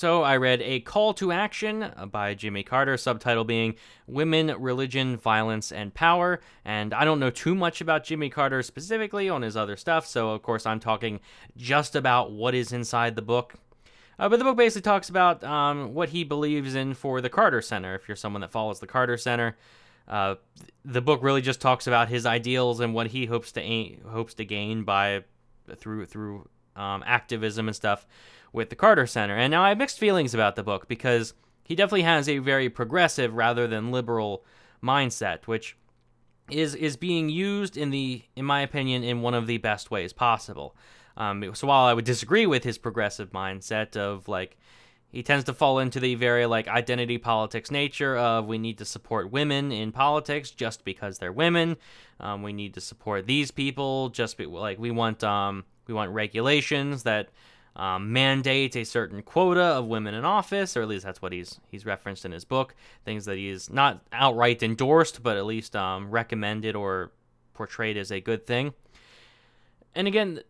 [0.00, 3.74] So I read A Call to Action by Jimmy Carter, subtitle being
[4.06, 6.40] Women, Religion, Violence, and Power.
[6.64, 10.30] And I don't know too much about Jimmy Carter specifically on his other stuff, so
[10.30, 11.20] of course I'm talking
[11.54, 13.56] just about what is inside the book.
[14.18, 17.60] Uh, but the book basically talks about um, what he believes in for the Carter
[17.60, 17.94] Center.
[17.94, 19.58] If you're someone that follows the Carter Center,
[20.08, 20.36] uh,
[20.82, 24.32] the book really just talks about his ideals and what he hopes to aim, hopes
[24.32, 25.24] to gain by
[25.76, 28.06] through through um, activism and stuff
[28.52, 29.36] with the Carter Center.
[29.36, 31.34] And now I have mixed feelings about the book because
[31.64, 34.44] he definitely has a very progressive rather than liberal
[34.82, 35.76] mindset, which
[36.50, 40.12] is is being used in the in my opinion in one of the best ways
[40.12, 40.74] possible.
[41.16, 44.56] Um, so while I would disagree with his progressive mindset of like
[45.12, 48.84] he tends to fall into the very like identity politics nature of we need to
[48.84, 51.76] support women in politics just because they're women.
[52.20, 56.10] Um, we need to support these people just be, like we want um, we want
[56.12, 57.28] regulations that
[57.76, 61.60] um, mandate a certain quota of women in office, or at least that's what he's
[61.68, 62.74] he's referenced in his book.
[63.04, 67.12] Things that he's not outright endorsed, but at least um, recommended or
[67.54, 68.72] portrayed as a good thing.
[69.94, 70.40] And again,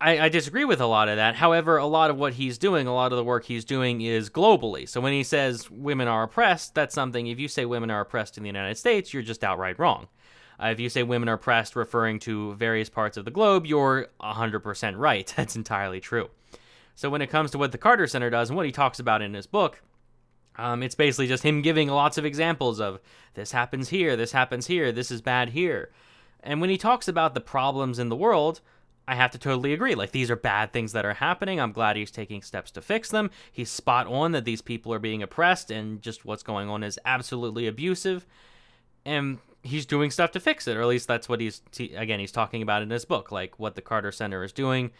[0.00, 1.36] I, I, disagree with a lot of that.
[1.36, 4.28] However, a lot of what he's doing, a lot of the work he's doing is
[4.28, 4.88] globally.
[4.88, 7.28] So when he says women are oppressed, that's something.
[7.28, 10.08] If you say women are oppressed in the United States, you're just outright wrong.
[10.60, 14.08] Uh, if you say women are oppressed referring to various parts of the globe, you're
[14.20, 15.32] 100% right.
[15.36, 16.30] That's entirely true.
[16.94, 19.22] So when it comes to what the Carter Center does and what he talks about
[19.22, 19.82] in his book,
[20.56, 23.00] um, it's basically just him giving lots of examples of
[23.34, 25.90] this happens here, this happens here, this is bad here.
[26.42, 28.60] And when he talks about the problems in the world,
[29.06, 29.94] I have to totally agree.
[29.94, 31.60] Like, these are bad things that are happening.
[31.60, 33.30] I'm glad he's taking steps to fix them.
[33.50, 37.00] He's spot on that these people are being oppressed and just what's going on is
[37.04, 38.26] absolutely abusive.
[39.04, 42.32] And he's doing stuff to fix it, or at least that's what he's, again, he's
[42.32, 44.90] talking about in his book, like what the Carter Center is doing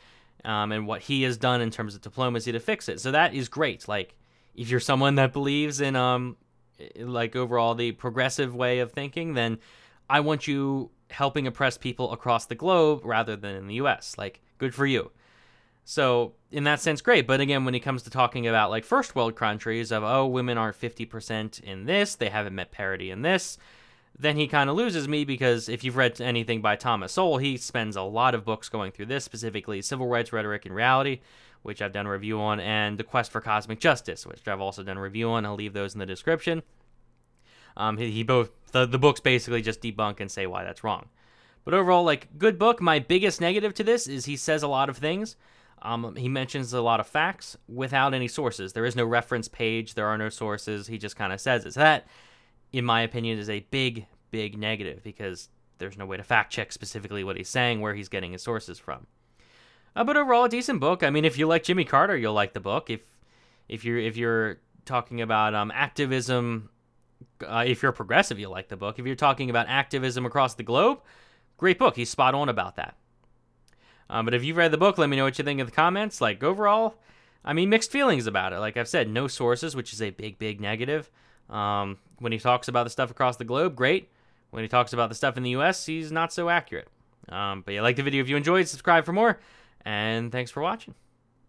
[0.45, 3.01] um, and what he has done in terms of diplomacy to fix it.
[3.01, 3.89] So that is great.
[3.89, 4.15] Like
[4.55, 6.37] if you're someone that believes in um
[6.97, 9.59] like overall the progressive way of thinking, then
[10.11, 14.17] I want you helping oppress people across the globe rather than in the US.
[14.19, 15.11] Like good for you.
[15.85, 17.27] So in that sense, great.
[17.27, 20.59] But again, when it comes to talking about like first world countries of oh women
[20.59, 23.59] aren't 50% in this, they haven't met parity in this,
[24.19, 27.57] then he kind of loses me because if you've read anything by Thomas Sowell, he
[27.57, 31.21] spends a lot of books going through this, specifically Civil Rights, Rhetoric, and Reality,
[31.63, 34.83] which I've done a review on, and The Quest for Cosmic Justice, which I've also
[34.83, 35.47] done a review on.
[35.47, 36.63] I'll leave those in the description.
[37.77, 41.09] Um, he, he both the, the books basically just debunk and say why that's wrong.
[41.65, 42.81] But overall, like good book.
[42.81, 45.37] My biggest negative to this is he says a lot of things.
[45.81, 48.73] Um, he mentions a lot of facts without any sources.
[48.73, 49.95] There is no reference page.
[49.95, 50.87] There are no sources.
[50.87, 51.75] He just kind of says it.
[51.75, 52.07] So that
[52.73, 56.73] in my opinion, is a big, big negative because there's no way to fact check
[56.73, 59.07] specifically what he's saying, where he's getting his sources from.
[59.95, 61.03] Uh, but overall, a decent book.
[61.03, 62.89] I mean, if you like Jimmy Carter, you'll like the book.
[62.89, 63.01] If
[63.69, 66.71] if you're if you're talking about um, activism,
[67.47, 68.99] uh, if you're progressive, you'll like the book.
[68.99, 71.01] If you're talking about activism across the globe,
[71.57, 71.97] great book.
[71.97, 72.97] He's spot on about that.
[74.09, 75.73] Um, but if you've read the book, let me know what you think in the
[75.73, 76.21] comments.
[76.21, 76.97] Like overall,
[77.45, 78.59] I mean, mixed feelings about it.
[78.59, 81.11] Like I've said, no sources, which is a big, big negative.
[81.53, 84.09] Um, when he talks about the stuff across the globe, great.
[84.51, 86.89] When he talks about the stuff in the US, he's not so accurate.
[87.29, 89.39] Um, but yeah, like the video if you enjoyed, subscribe for more,
[89.85, 90.95] and thanks for watching.